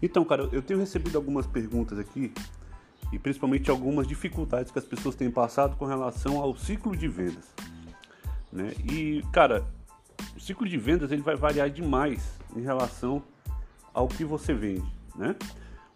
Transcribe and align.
Então, 0.00 0.24
cara, 0.24 0.48
eu 0.52 0.62
tenho 0.62 0.78
recebido 0.78 1.16
algumas 1.16 1.46
perguntas 1.46 1.98
aqui 1.98 2.32
e 3.12 3.18
principalmente 3.18 3.70
algumas 3.70 4.06
dificuldades 4.06 4.70
que 4.70 4.78
as 4.78 4.84
pessoas 4.84 5.14
têm 5.14 5.30
passado 5.30 5.76
com 5.76 5.86
relação 5.86 6.38
ao 6.38 6.56
ciclo 6.56 6.96
de 6.96 7.08
vendas. 7.08 7.54
Né? 8.52 8.72
E, 8.90 9.22
cara, 9.32 9.64
o 10.36 10.40
ciclo 10.40 10.68
de 10.68 10.76
vendas 10.76 11.10
ele 11.10 11.22
vai 11.22 11.36
variar 11.36 11.70
demais 11.70 12.38
em 12.54 12.60
relação 12.60 13.22
ao 13.92 14.06
que 14.06 14.24
você 14.24 14.54
vende. 14.54 14.86
Né? 15.16 15.34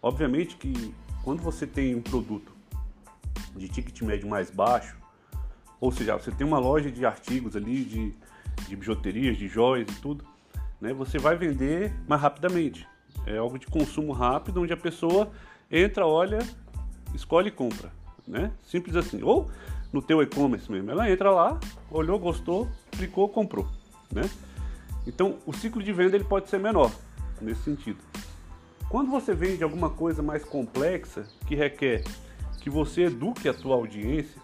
Obviamente 0.03 0.57
que 0.57 0.95
quando 1.23 1.43
você 1.43 1.67
tem 1.67 1.95
um 1.95 2.03
produto 2.03 2.53
de 3.55 3.69
ticket 3.69 4.01
médio 4.03 4.29
mais 4.29 4.51
baixo, 4.51 4.97
ou 5.81 5.93
seja, 5.93 6.17
você 6.17 6.31
tem 6.31 6.47
uma 6.47 6.59
loja 6.59 6.91
de 6.91 7.05
artigos 7.05 7.57
ali, 7.57 7.85
de, 7.85 8.15
de 8.69 8.77
bijuterias, 8.77 9.37
de 9.37 9.49
joias 9.49 9.89
e 9.89 10.01
tudo, 10.01 10.25
né? 10.81 10.93
você 10.93 11.19
vai 11.19 11.37
vender 11.37 11.95
mais 12.09 12.21
rapidamente. 12.21 12.89
É 13.27 13.37
algo 13.37 13.59
de 13.59 13.67
consumo 13.67 14.13
rápido, 14.13 14.61
onde 14.61 14.73
a 14.73 14.77
pessoa 14.77 15.31
entra, 15.71 16.07
olha, 16.07 16.39
escolhe 17.15 17.49
e 17.49 17.53
compra, 17.53 17.93
né? 18.27 18.53
Simples 18.63 18.97
assim. 18.97 19.23
Ou 19.23 19.51
no 19.93 20.03
teu 20.03 20.23
e-commerce 20.23 20.71
mesmo, 20.71 20.91
ela 20.91 21.11
entra 21.11 21.31
lá, 21.31 21.61
olhou, 21.91 22.19
gostou, 22.19 22.69
clicou, 22.91 23.29
comprou, 23.29 23.69
né? 24.11 24.23
Então, 25.07 25.39
o 25.47 25.53
ciclo 25.53 25.83
de 25.83 25.93
venda 25.93 26.17
ele 26.17 26.25
pode 26.25 26.49
ser 26.49 26.59
menor 26.59 26.91
nesse 27.41 27.63
sentido. 27.63 27.99
Quando 28.89 29.11
você 29.11 29.35
vende 29.35 29.65
alguma 29.65 29.91
coisa 29.91 30.23
mais 30.23 30.45
complexa, 30.45 31.27
que 31.47 31.55
requer 31.55 32.05
que 32.61 32.71
você 32.71 33.05
eduque 33.05 33.49
a 33.49 33.55
tua 33.55 33.75
audiência, 33.75 34.41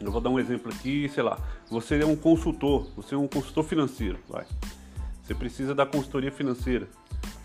eu 0.00 0.10
vou 0.10 0.20
dar 0.20 0.30
um 0.30 0.38
exemplo 0.38 0.72
aqui, 0.72 1.08
sei 1.08 1.22
lá, 1.22 1.38
você 1.70 2.00
é 2.00 2.06
um 2.06 2.16
consultor, 2.16 2.86
você 2.94 3.14
é 3.14 3.18
um 3.18 3.26
consultor 3.26 3.64
financeiro, 3.64 4.18
vai. 4.28 4.46
Você 5.22 5.34
precisa 5.34 5.74
da 5.74 5.84
consultoria 5.84 6.30
financeira. 6.30 6.88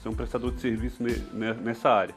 É 0.03 0.09
um 0.09 0.13
prestador 0.13 0.51
de 0.51 0.61
serviço 0.61 1.03
nessa 1.33 1.89
área. 1.89 2.15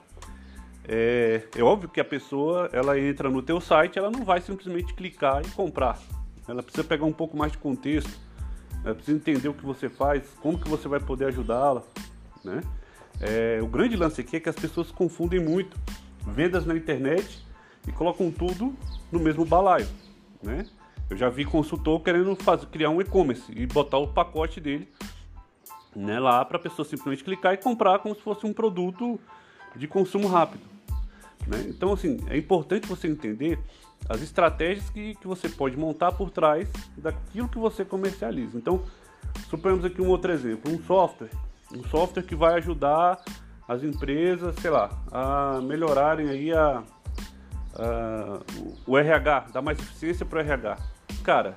É, 0.86 1.42
é, 1.56 1.62
óbvio 1.62 1.88
que 1.88 2.00
a 2.00 2.04
pessoa 2.04 2.68
ela 2.72 2.98
entra 2.98 3.30
no 3.30 3.42
teu 3.42 3.60
site, 3.60 3.98
ela 3.98 4.10
não 4.10 4.22
vai 4.22 4.40
simplesmente 4.40 4.92
clicar 4.92 5.42
e 5.44 5.50
comprar. 5.50 5.98
Ela 6.46 6.62
precisa 6.62 6.84
pegar 6.84 7.06
um 7.06 7.12
pouco 7.12 7.36
mais 7.36 7.52
de 7.52 7.58
contexto, 7.58 8.10
ela 8.84 8.94
precisa 8.94 9.16
entender 9.16 9.48
o 9.48 9.54
que 9.54 9.64
você 9.64 9.88
faz, 9.88 10.22
como 10.42 10.58
que 10.58 10.68
você 10.68 10.86
vai 10.86 11.00
poder 11.00 11.26
ajudá-la, 11.26 11.82
né? 12.44 12.60
É, 13.20 13.60
o 13.62 13.66
grande 13.66 13.96
lance 13.96 14.20
aqui 14.20 14.36
é 14.36 14.40
que 14.40 14.48
as 14.48 14.56
pessoas 14.56 14.90
confundem 14.90 15.40
muito 15.40 15.78
vendas 16.26 16.66
na 16.66 16.76
internet 16.76 17.46
e 17.88 17.92
colocam 17.92 18.30
tudo 18.30 18.74
no 19.10 19.20
mesmo 19.20 19.44
balaio, 19.44 19.86
né? 20.42 20.66
Eu 21.08 21.16
já 21.16 21.30
vi 21.30 21.44
consultor 21.44 22.00
querendo 22.02 22.34
fazer, 22.36 22.66
criar 22.66 22.90
um 22.90 23.00
e-commerce 23.00 23.50
e 23.54 23.66
botar 23.66 23.98
o 23.98 24.08
pacote 24.08 24.60
dele 24.60 24.88
né, 25.94 26.18
lá 26.18 26.44
para 26.44 26.56
a 26.56 26.60
pessoa 26.60 26.86
simplesmente 26.86 27.24
clicar 27.24 27.54
e 27.54 27.56
comprar 27.56 27.98
como 27.98 28.14
se 28.14 28.20
fosse 28.20 28.46
um 28.46 28.52
produto 28.52 29.18
de 29.76 29.86
consumo 29.86 30.28
rápido. 30.28 30.64
Né? 31.46 31.66
Então, 31.68 31.92
assim, 31.92 32.18
é 32.28 32.36
importante 32.36 32.86
você 32.86 33.08
entender 33.08 33.58
as 34.08 34.20
estratégias 34.20 34.88
que, 34.90 35.14
que 35.14 35.26
você 35.26 35.48
pode 35.48 35.76
montar 35.76 36.12
por 36.12 36.30
trás 36.30 36.70
daquilo 36.96 37.48
que 37.48 37.58
você 37.58 37.84
comercializa. 37.84 38.56
Então, 38.56 38.82
suponhamos 39.48 39.84
aqui 39.84 40.00
um 40.02 40.08
outro 40.08 40.32
exemplo, 40.32 40.72
um 40.72 40.82
software, 40.82 41.30
um 41.72 41.82
software 41.84 42.22
que 42.22 42.34
vai 42.34 42.54
ajudar 42.54 43.22
as 43.66 43.82
empresas, 43.82 44.54
sei 44.56 44.70
lá, 44.70 44.90
a 45.10 45.60
melhorarem 45.62 46.28
aí 46.28 46.52
a, 46.52 46.82
a 47.74 48.40
o 48.86 48.98
RH, 48.98 49.46
dar 49.52 49.62
mais 49.62 49.78
eficiência 49.78 50.26
para 50.26 50.38
o 50.38 50.40
RH. 50.40 50.78
Cara, 51.22 51.56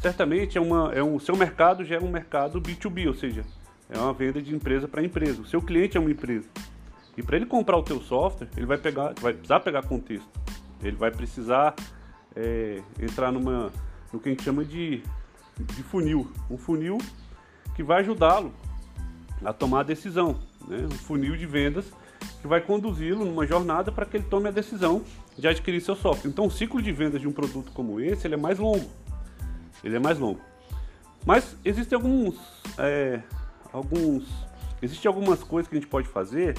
certamente 0.00 0.56
é 0.56 0.60
uma, 0.60 0.92
é 0.92 1.02
um, 1.02 1.18
seu 1.18 1.36
mercado 1.36 1.84
já 1.84 1.96
é 1.96 2.00
um 2.00 2.10
mercado 2.10 2.60
B2B, 2.60 3.08
ou 3.08 3.14
seja, 3.14 3.44
é 3.88 3.98
uma 3.98 4.12
venda 4.12 4.40
de 4.40 4.54
empresa 4.54 4.86
para 4.86 5.02
empresa. 5.02 5.42
O 5.42 5.46
seu 5.46 5.60
cliente 5.60 5.96
é 5.96 6.00
uma 6.00 6.10
empresa. 6.10 6.48
E 7.16 7.22
para 7.22 7.36
ele 7.36 7.46
comprar 7.46 7.76
o 7.76 7.82
teu 7.82 8.00
software, 8.00 8.48
ele 8.56 8.66
vai, 8.66 8.78
pegar, 8.78 9.12
vai 9.20 9.32
precisar 9.32 9.60
pegar 9.60 9.82
contexto. 9.82 10.28
Ele 10.82 10.96
vai 10.96 11.10
precisar 11.10 11.74
é, 12.36 12.80
entrar 13.00 13.32
numa, 13.32 13.72
no 14.12 14.20
que 14.20 14.28
a 14.28 14.32
gente 14.32 14.44
chama 14.44 14.64
de, 14.64 15.02
de 15.56 15.82
funil. 15.82 16.30
Um 16.48 16.56
funil 16.56 16.98
que 17.74 17.82
vai 17.82 18.00
ajudá-lo 18.00 18.52
a 19.44 19.52
tomar 19.52 19.80
a 19.80 19.82
decisão. 19.82 20.38
Né? 20.68 20.86
Um 20.86 20.90
funil 20.90 21.36
de 21.36 21.46
vendas 21.46 21.86
que 22.40 22.46
vai 22.46 22.60
conduzi-lo 22.60 23.24
numa 23.24 23.46
jornada 23.46 23.90
para 23.90 24.06
que 24.06 24.18
ele 24.18 24.26
tome 24.30 24.48
a 24.48 24.52
decisão 24.52 25.02
de 25.36 25.48
adquirir 25.48 25.80
seu 25.80 25.96
software. 25.96 26.30
Então, 26.30 26.46
o 26.46 26.50
ciclo 26.50 26.80
de 26.80 26.92
vendas 26.92 27.20
de 27.20 27.26
um 27.26 27.32
produto 27.32 27.72
como 27.72 27.98
esse 27.98 28.28
ele 28.28 28.34
é 28.34 28.38
mais 28.38 28.60
longo 28.60 28.88
ele 29.82 29.96
é 29.96 29.98
mais 29.98 30.18
longo. 30.18 30.40
Mas 31.24 31.56
existem 31.64 31.96
alguns, 31.96 32.36
é, 32.78 33.20
alguns, 33.72 34.24
existem 34.80 35.08
algumas 35.08 35.42
coisas 35.42 35.68
que 35.68 35.76
a 35.76 35.80
gente 35.80 35.90
pode 35.90 36.08
fazer 36.08 36.56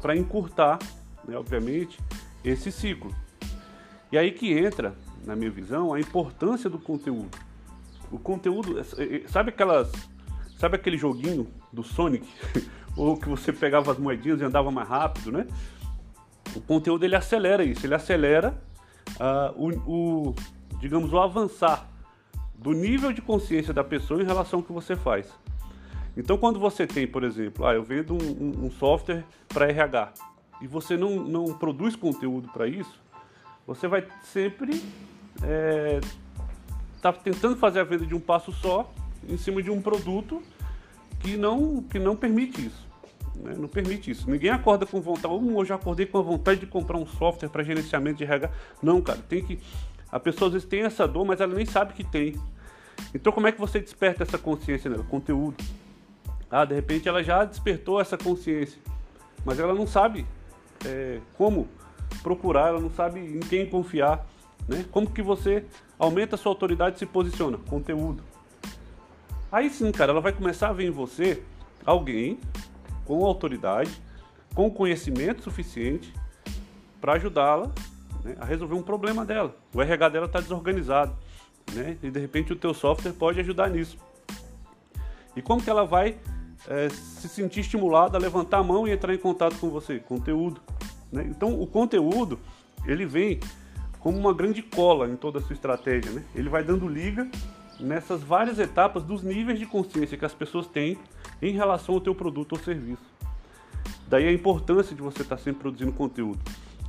para 0.00 0.16
encurtar, 0.16 0.78
né, 1.26 1.36
obviamente, 1.36 1.98
esse 2.44 2.70
ciclo. 2.70 3.14
E 4.10 4.18
aí 4.18 4.32
que 4.32 4.52
entra, 4.52 4.94
na 5.24 5.34
minha 5.34 5.50
visão, 5.50 5.94
a 5.94 6.00
importância 6.00 6.68
do 6.68 6.78
conteúdo. 6.78 7.30
O 8.10 8.18
conteúdo, 8.18 8.78
é, 8.78 8.82
é, 8.82 9.28
sabe 9.28 9.50
aquelas, 9.50 9.90
sabe 10.58 10.76
aquele 10.76 10.98
joguinho 10.98 11.46
do 11.72 11.82
Sonic, 11.82 12.28
ou 12.96 13.16
que 13.16 13.28
você 13.28 13.52
pegava 13.52 13.90
as 13.92 13.98
moedinhas 13.98 14.40
e 14.40 14.44
andava 14.44 14.70
mais 14.70 14.88
rápido, 14.88 15.32
né? 15.32 15.46
O 16.54 16.60
conteúdo 16.60 17.04
ele 17.04 17.16
acelera 17.16 17.64
isso, 17.64 17.86
ele 17.86 17.94
acelera 17.94 18.54
uh, 19.12 19.52
o, 19.56 20.28
o, 20.28 20.34
digamos, 20.78 21.12
o 21.12 21.18
avançar 21.18 21.88
do 22.62 22.72
nível 22.72 23.12
de 23.12 23.20
consciência 23.20 23.72
da 23.72 23.82
pessoa 23.82 24.22
em 24.22 24.24
relação 24.24 24.60
ao 24.60 24.64
que 24.64 24.72
você 24.72 24.94
faz. 24.94 25.26
Então, 26.16 26.36
quando 26.36 26.58
você 26.58 26.86
tem, 26.86 27.06
por 27.06 27.24
exemplo, 27.24 27.66
ah, 27.66 27.74
eu 27.74 27.82
vendo 27.82 28.14
um, 28.14 28.66
um 28.66 28.70
software 28.70 29.24
para 29.48 29.68
RH 29.68 30.12
e 30.60 30.66
você 30.66 30.96
não, 30.96 31.16
não 31.16 31.46
produz 31.54 31.96
conteúdo 31.96 32.48
para 32.48 32.66
isso, 32.68 33.00
você 33.66 33.88
vai 33.88 34.06
sempre 34.22 34.72
estar 35.34 35.46
é, 35.46 36.00
tá 37.00 37.12
tentando 37.12 37.56
fazer 37.56 37.80
a 37.80 37.84
venda 37.84 38.06
de 38.06 38.14
um 38.14 38.20
passo 38.20 38.52
só 38.52 38.92
em 39.28 39.36
cima 39.36 39.62
de 39.62 39.70
um 39.70 39.80
produto 39.80 40.42
que 41.20 41.36
não, 41.36 41.82
que 41.82 41.98
não 41.98 42.14
permite 42.14 42.66
isso. 42.66 42.86
Né? 43.36 43.54
Não 43.56 43.68
permite 43.68 44.10
isso. 44.10 44.30
Ninguém 44.30 44.50
acorda 44.50 44.84
com 44.84 45.00
vontade. 45.00 45.34
Hoje 45.34 45.72
eu 45.72 45.76
acordei 45.76 46.06
com 46.06 46.18
a 46.18 46.22
vontade 46.22 46.60
de 46.60 46.66
comprar 46.66 46.98
um 46.98 47.06
software 47.06 47.48
para 47.48 47.62
gerenciamento 47.62 48.18
de 48.18 48.24
RH. 48.24 48.50
Não, 48.82 49.00
cara, 49.00 49.20
tem 49.28 49.42
que. 49.42 49.58
A 50.12 50.20
pessoa 50.20 50.48
às 50.48 50.52
vezes 50.52 50.68
tem 50.68 50.82
essa 50.82 51.08
dor, 51.08 51.24
mas 51.24 51.40
ela 51.40 51.54
nem 51.54 51.64
sabe 51.64 51.94
que 51.94 52.04
tem. 52.04 52.38
Então 53.14 53.32
como 53.32 53.46
é 53.46 53.52
que 53.52 53.58
você 53.58 53.80
desperta 53.80 54.22
essa 54.22 54.36
consciência 54.36 54.90
nela? 54.90 55.02
Conteúdo. 55.04 55.56
Ah, 56.50 56.66
de 56.66 56.74
repente 56.74 57.08
ela 57.08 57.24
já 57.24 57.46
despertou 57.46 57.98
essa 57.98 58.18
consciência, 58.18 58.78
mas 59.42 59.58
ela 59.58 59.72
não 59.72 59.86
sabe 59.86 60.26
é, 60.84 61.18
como 61.38 61.66
procurar, 62.22 62.68
ela 62.68 62.80
não 62.80 62.90
sabe 62.90 63.20
em 63.20 63.40
quem 63.40 63.66
confiar. 63.66 64.26
Né? 64.68 64.84
Como 64.92 65.10
que 65.10 65.22
você 65.22 65.64
aumenta 65.98 66.34
a 66.34 66.38
sua 66.38 66.52
autoridade 66.52 66.96
e 66.96 66.98
se 66.98 67.06
posiciona? 67.06 67.56
Conteúdo. 67.56 68.22
Aí 69.50 69.70
sim, 69.70 69.90
cara, 69.90 70.12
ela 70.12 70.20
vai 70.20 70.32
começar 70.32 70.68
a 70.68 70.72
ver 70.74 70.84
em 70.84 70.90
você 70.90 71.42
alguém 71.86 72.38
com 73.06 73.24
autoridade, 73.24 73.90
com 74.54 74.70
conhecimento 74.70 75.42
suficiente 75.42 76.12
para 77.00 77.14
ajudá-la 77.14 77.72
né, 78.24 78.36
a 78.40 78.44
resolver 78.44 78.74
um 78.74 78.82
problema 78.82 79.24
dela. 79.24 79.54
O 79.74 79.80
RH 79.80 80.08
dela 80.08 80.26
está 80.26 80.40
desorganizado 80.40 81.16
né? 81.74 81.96
E 82.02 82.10
de 82.10 82.20
repente 82.20 82.52
o 82.52 82.56
teu 82.56 82.74
software 82.74 83.12
pode 83.12 83.40
ajudar 83.40 83.68
nisso. 83.70 83.96
E 85.36 85.42
como 85.42 85.62
que 85.62 85.70
ela 85.70 85.84
vai 85.84 86.16
é, 86.68 86.88
se 86.88 87.28
sentir 87.28 87.60
estimulada 87.60 88.16
a 88.16 88.20
levantar 88.20 88.58
a 88.58 88.62
mão 88.62 88.86
e 88.86 88.90
entrar 88.90 89.14
em 89.14 89.18
contato 89.18 89.56
com 89.58 89.70
você? 89.70 89.98
Conteúdo. 89.98 90.60
Né? 91.10 91.26
Então 91.28 91.60
o 91.60 91.66
conteúdo 91.66 92.38
ele 92.86 93.06
vem 93.06 93.38
como 94.00 94.18
uma 94.18 94.34
grande 94.34 94.62
cola 94.62 95.08
em 95.08 95.16
toda 95.16 95.38
a 95.38 95.42
sua 95.42 95.54
estratégia. 95.54 96.10
Né? 96.10 96.24
Ele 96.34 96.48
vai 96.48 96.62
dando 96.62 96.88
liga 96.88 97.28
nessas 97.78 98.22
várias 98.22 98.58
etapas 98.58 99.02
dos 99.02 99.22
níveis 99.22 99.58
de 99.58 99.66
consciência 99.66 100.18
que 100.18 100.24
as 100.24 100.34
pessoas 100.34 100.66
têm 100.66 100.98
em 101.40 101.52
relação 101.52 101.94
ao 101.94 102.00
teu 102.00 102.14
produto 102.14 102.52
ou 102.52 102.58
serviço. 102.58 103.02
Daí 104.06 104.28
a 104.28 104.32
importância 104.32 104.94
de 104.94 105.00
você 105.00 105.22
estar 105.22 105.38
sempre 105.38 105.62
produzindo 105.62 105.92
conteúdo, 105.92 106.38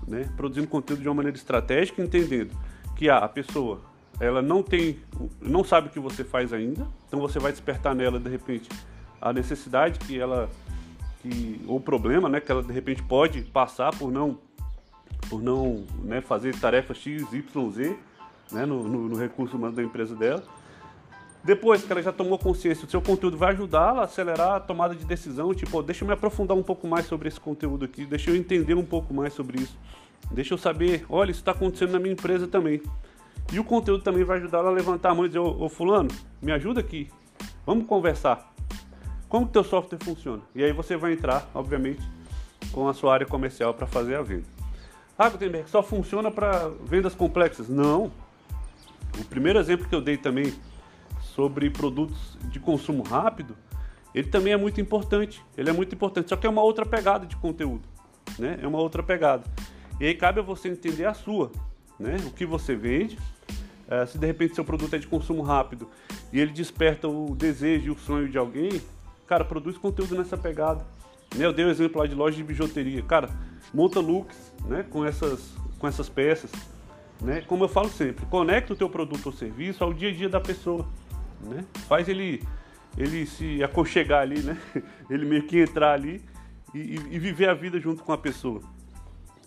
né? 0.08 0.30
Produzindo 0.36 0.68
conteúdo 0.68 1.02
de 1.02 1.08
uma 1.08 1.16
maneira 1.16 1.38
estratégica, 1.38 2.02
entendendo 2.02 2.56
que 2.96 3.10
ah, 3.10 3.18
a 3.18 3.28
pessoa 3.28 3.82
ela 4.20 4.42
não 4.42 4.62
tem, 4.62 5.00
não 5.42 5.64
sabe 5.64 5.88
o 5.88 5.90
que 5.90 6.00
você 6.00 6.24
faz 6.24 6.54
ainda, 6.54 6.88
então 7.08 7.20
você 7.20 7.40
vai 7.40 7.52
despertar 7.52 7.96
nela 7.96 8.20
de 8.20 8.30
repente 8.30 8.70
a 9.20 9.34
necessidade 9.34 10.00
que 10.00 10.20
ela, 10.20 10.50
que, 11.22 11.62
ou 11.68 11.78
o 11.78 11.82
problema, 11.82 12.30
né, 12.30 12.40
que 12.40 12.52
ela 12.52 12.62
de 12.62 12.72
repente 12.72 13.02
pode 13.04 13.42
passar 13.42 13.96
por 13.96 14.12
não, 14.12 14.38
por 15.30 15.42
não 15.42 15.86
né, 16.04 16.22
fazer 16.22 16.56
tarefa 16.60 16.94
X, 16.94 17.32
Y, 17.34 17.72
Z, 17.72 17.98
né, 18.52 18.66
no, 18.66 18.84
no, 18.84 19.10
no 19.10 19.16
recurso 19.16 19.58
humano 19.58 19.76
da 19.76 19.84
empresa 19.84 20.16
dela. 20.16 20.44
Depois 21.44 21.84
que 21.84 21.92
ela 21.92 22.02
já 22.02 22.14
tomou 22.14 22.40
consciência, 22.40 22.86
o 22.86 22.90
seu 22.90 23.02
conteúdo 23.02 23.36
vai 23.36 23.52
ajudá-la 23.52 24.02
a 24.02 24.06
acelerar 24.06 24.54
a 24.54 24.60
tomada 24.62 24.96
de 24.96 25.04
decisão. 25.04 25.54
Tipo, 25.54 25.84
deixa 25.84 26.04
eu 26.04 26.08
me 26.08 26.14
aprofundar 26.14 26.56
um 26.56 26.64
pouco 26.64 26.88
mais 26.88 27.06
sobre 27.06 27.28
esse 27.28 27.40
conteúdo 27.40 27.84
aqui, 27.84 28.06
deixa 28.06 28.32
eu 28.32 28.36
entender 28.36 28.76
um 28.76 28.86
pouco 28.86 29.14
mais 29.14 29.34
sobre 29.34 29.62
isso. 29.62 29.78
Deixa 30.32 30.54
eu 30.54 30.58
saber, 30.58 31.06
olha, 31.10 31.32
isso 31.32 31.42
está 31.42 31.52
acontecendo 31.52 31.92
na 31.92 32.00
minha 32.00 32.14
empresa 32.14 32.48
também. 32.48 32.82
E 33.52 33.60
o 33.60 33.64
conteúdo 33.64 34.02
também 34.02 34.24
vai 34.24 34.38
ajudar 34.38 34.60
ela 34.60 34.70
a 34.70 34.74
levantar 34.74 35.12
a 35.12 35.16
mão 35.16 35.26
e 35.26 35.28
dizer, 35.28 35.40
ô, 35.40 35.66
ô 35.66 35.68
fulano, 35.68 36.10
me 36.42 36.52
ajuda 36.54 36.80
aqui, 36.80 37.10
vamos 37.66 37.86
conversar. 37.88 38.54
Como 39.28 39.46
que 39.46 39.52
teu 39.52 39.66
software 39.66 40.00
funciona? 40.02 40.42
E 40.56 40.64
aí 40.64 40.72
você 40.72 40.96
vai 40.96 41.12
entrar, 41.12 41.50
obviamente, 41.54 42.02
com 42.72 42.88
a 42.88 42.94
sua 42.94 43.14
área 43.14 43.26
comercial 43.26 43.74
para 43.74 43.86
fazer 43.86 44.16
a 44.16 44.22
venda. 44.22 44.46
Ah, 45.18 45.30
Gutenberg, 45.30 45.70
só 45.70 45.84
funciona 45.84 46.32
para 46.32 46.70
vendas 46.86 47.14
complexas? 47.14 47.68
Não. 47.68 48.12
O 49.20 49.26
primeiro 49.26 49.60
exemplo 49.60 49.88
que 49.88 49.94
eu 49.94 50.02
dei 50.02 50.18
também 50.18 50.54
sobre 51.36 51.70
produtos 51.70 52.38
de 52.44 52.60
consumo 52.60 53.04
rápido, 53.04 53.56
ele 54.14 54.28
também 54.28 54.54
é 54.54 54.58
muito 54.58 54.80
importante. 54.80 55.44
Ele 55.58 55.70
é 55.70 55.74
muito 55.74 55.94
importante, 55.96 56.30
só 56.30 56.36
que 56.36 56.46
é 56.46 56.50
uma 56.50 56.62
outra 56.62 56.86
pegada 56.86 57.26
de 57.26 57.36
conteúdo, 57.36 57.84
né? 58.38 58.60
É 58.62 58.68
uma 58.68 58.80
outra 58.80 59.02
pegada. 59.02 59.44
E 60.00 60.06
aí 60.06 60.14
cabe 60.14 60.40
a 60.40 60.44
você 60.44 60.70
entender 60.70 61.06
a 61.06 61.14
sua, 61.14 61.52
né? 62.00 62.18
O 62.26 62.32
que 62.32 62.46
você 62.46 62.76
vende. 62.76 63.18
É, 63.88 64.06
se 64.06 64.18
de 64.18 64.26
repente 64.26 64.56
seu 64.56 64.64
produto 64.64 64.96
é 64.96 64.98
de 64.98 65.08
consumo 65.08 65.42
rápido 65.42 65.90
e 66.32 66.40
ele 66.40 66.52
desperta 66.52 67.08
o 67.08 67.36
desejo 67.36 67.88
e 67.88 67.92
o 67.92 67.98
sonho 67.98 68.30
de 68.30 68.38
alguém, 68.38 68.82
cara, 69.28 69.44
produz 69.44 69.78
conteúdo 69.78 70.16
nessa 70.16 70.38
pegada. 70.38 70.86
Né? 71.36 71.46
Eu 71.46 71.52
dei 71.52 71.66
o 71.66 71.68
um 71.68 71.72
exemplo 71.72 72.00
lá 72.00 72.08
de 72.08 72.16
loja 72.16 72.38
de 72.38 72.44
bijuteria. 72.44 73.02
Cara, 73.02 73.30
monta 73.74 74.00
looks 74.00 74.54
né? 74.66 74.86
com, 74.90 75.04
essas, 75.04 75.54
com 75.78 75.88
essas 75.88 76.08
peças. 76.08 76.52
Né? 77.22 77.42
Como 77.42 77.66
eu 77.66 77.68
falo 77.68 77.90
sempre, 77.90 78.26
conecta 78.28 78.74
o 78.74 78.76
teu 78.76 78.90
produto 78.90 79.28
ou 79.28 79.32
serviço 79.32 79.84
ao 79.84 79.94
dia 79.94 80.10
a 80.10 80.14
dia 80.14 80.30
da 80.30 80.40
pessoa. 80.40 80.88
Né? 81.44 81.66
Faz 81.88 82.08
ele, 82.08 82.44
ele 82.98 83.26
se 83.26 83.64
aconchegar 83.64 84.22
ali, 84.22 84.42
né? 84.42 84.58
ele 85.10 85.26
meio 85.26 85.44
que 85.44 85.60
entrar 85.60 85.94
ali 85.94 86.24
e, 86.74 86.96
e 86.96 87.20
viver 87.20 87.50
a 87.50 87.54
vida 87.54 87.80
junto 87.80 88.04
com 88.04 88.12
a 88.12 88.18
pessoa. 88.18 88.62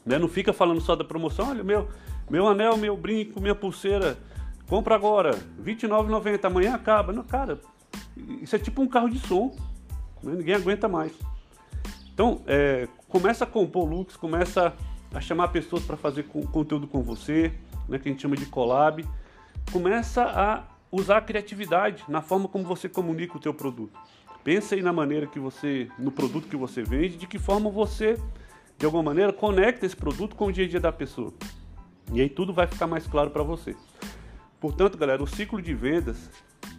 Né? 0.05 0.19
Não 0.19 0.29
fica 0.29 0.53
falando 0.53 0.81
só 0.81 0.95
da 0.95 1.05
promoção, 1.05 1.51
olha, 1.51 1.65
meu, 1.65 1.89
meu 2.31 2.47
anel, 2.47 2.77
meu 2.77 2.97
brinco, 2.97 3.41
minha 3.41 3.55
pulseira, 3.55 4.17
compra 4.69 4.95
agora, 4.95 5.31
R$29,90, 5.65 6.45
amanhã 6.45 6.75
acaba. 6.75 7.13
Não, 7.13 7.25
cara, 7.25 7.61
isso 8.41 8.55
é 8.55 8.59
tipo 8.59 8.81
um 8.81 8.87
carro 8.87 9.11
de 9.11 9.19
som, 9.19 9.55
né? 10.23 10.35
ninguém 10.37 10.55
aguenta 10.55 10.89
mais. 10.89 11.13
Então, 12.13 12.41
é, 12.47 12.89
começa 13.09 13.45
a 13.45 13.47
compor 13.47 13.85
looks, 13.85 14.17
começa 14.17 14.73
a 15.13 15.21
chamar 15.21 15.49
pessoas 15.49 15.83
para 15.85 15.97
fazer 15.97 16.25
conteúdo 16.25 16.87
com 16.87 17.03
você, 17.03 17.53
né, 17.89 17.99
que 17.99 18.09
a 18.09 18.13
gente 18.13 18.23
chama 18.23 18.37
de 18.37 18.47
collab. 18.47 19.05
Começa 19.73 20.23
a 20.23 20.65
usar 20.91 21.19
a 21.19 21.21
criatividade 21.21 22.05
na 22.09 22.21
forma 22.21 22.49
como 22.49 22.65
você 22.65 22.89
comunica 22.89 23.37
o 23.37 23.41
teu 23.41 23.53
produto. 23.53 23.99
Pensa 24.45 24.75
aí 24.75 24.83
na 24.83 24.93
maneira 24.93 25.27
que 25.27 25.41
você, 25.41 25.89
no 25.99 26.11
produto 26.11 26.49
que 26.49 26.57
você 26.57 26.83
vende, 26.83 27.17
de 27.17 27.27
que 27.27 27.39
forma 27.39 27.69
você, 27.69 28.19
de 28.79 28.87
alguma 28.87 29.03
maneira, 29.03 29.33
conecta 29.33 29.85
esse 29.85 29.97
produto 29.97 30.37
com 30.37 30.47
o 30.47 30.53
dia 30.53 30.65
a 30.65 30.69
dia 30.69 30.81
da 30.81 30.93
pessoa. 30.93 31.35
E 32.13 32.21
aí 32.21 32.29
tudo 32.29 32.53
vai 32.53 32.67
ficar 32.67 32.87
mais 32.87 33.07
claro 33.07 33.31
para 33.31 33.43
você. 33.43 33.75
Portanto, 34.61 34.97
galera, 34.97 35.23
o 35.23 35.27
ciclo 35.27 35.61
de 35.61 35.75
vendas, 35.75 36.31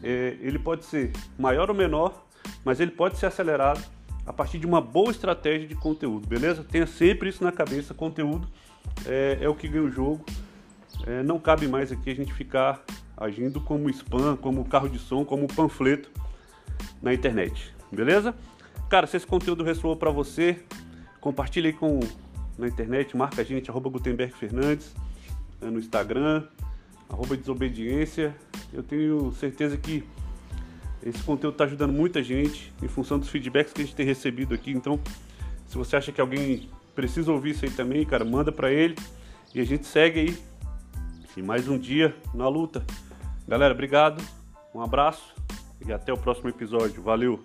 é, 0.01 0.37
ele 0.39 0.57
pode 0.57 0.85
ser 0.85 1.11
maior 1.37 1.69
ou 1.69 1.75
menor, 1.75 2.25
mas 2.63 2.79
ele 2.79 2.91
pode 2.91 3.17
ser 3.17 3.25
acelerado 3.25 3.83
a 4.25 4.33
partir 4.33 4.59
de 4.59 4.65
uma 4.65 4.81
boa 4.81 5.11
estratégia 5.11 5.67
de 5.67 5.75
conteúdo, 5.75 6.27
beleza? 6.27 6.63
Tenha 6.63 6.87
sempre 6.87 7.29
isso 7.29 7.43
na 7.43 7.51
cabeça, 7.51 7.93
conteúdo 7.93 8.47
é, 9.05 9.37
é 9.41 9.49
o 9.49 9.55
que 9.55 9.67
ganha 9.67 9.83
o 9.83 9.91
jogo. 9.91 10.25
É, 11.05 11.21
não 11.23 11.39
cabe 11.39 11.67
mais 11.67 11.91
aqui 11.91 12.09
a 12.09 12.15
gente 12.15 12.33
ficar 12.33 12.83
agindo 13.17 13.59
como 13.59 13.89
spam, 13.89 14.37
como 14.37 14.63
carro 14.63 14.87
de 14.87 14.99
som, 14.99 15.25
como 15.25 15.47
panfleto 15.47 16.09
na 17.01 17.13
internet, 17.13 17.73
beleza? 17.91 18.35
Cara, 18.89 19.07
se 19.07 19.17
esse 19.17 19.27
conteúdo 19.27 19.63
ressoou 19.63 19.95
para 19.95 20.11
você, 20.11 20.63
compartilhe 21.19 21.73
com 21.73 21.99
na 22.57 22.67
internet, 22.67 23.15
marca 23.17 23.41
a 23.41 23.45
gente, 23.45 23.69
arroba 23.69 23.89
Gutenberg 23.89 24.33
Fernandes, 24.33 24.93
é, 25.61 25.65
no 25.65 25.79
Instagram, 25.79 26.43
arroba 27.09 27.35
Desobediência. 27.35 28.35
Eu 28.73 28.81
tenho 28.83 29.31
certeza 29.33 29.77
que 29.77 30.03
esse 31.03 31.21
conteúdo 31.23 31.53
está 31.53 31.65
ajudando 31.65 31.93
muita 31.93 32.23
gente 32.23 32.73
em 32.81 32.87
função 32.87 33.19
dos 33.19 33.29
feedbacks 33.29 33.73
que 33.73 33.81
a 33.81 33.85
gente 33.85 33.95
tem 33.95 34.05
recebido 34.05 34.53
aqui. 34.53 34.71
Então, 34.71 34.99
se 35.67 35.77
você 35.77 35.95
acha 35.95 36.11
que 36.11 36.19
alguém 36.19 36.69
precisa 36.95 37.31
ouvir 37.31 37.51
isso 37.51 37.65
aí 37.65 37.71
também, 37.71 38.05
cara, 38.05 38.25
manda 38.25 38.51
para 38.51 38.71
ele 38.71 38.95
e 39.53 39.61
a 39.61 39.65
gente 39.65 39.85
segue 39.85 40.19
aí. 40.19 40.37
E 41.35 41.41
mais 41.41 41.67
um 41.67 41.77
dia 41.77 42.15
na 42.33 42.47
luta. 42.47 42.83
Galera, 43.47 43.73
obrigado, 43.73 44.21
um 44.75 44.81
abraço 44.81 45.33
e 45.85 45.93
até 45.93 46.11
o 46.11 46.17
próximo 46.17 46.49
episódio. 46.49 47.01
Valeu! 47.01 47.41